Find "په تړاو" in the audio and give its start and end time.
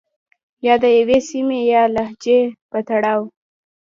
2.69-3.21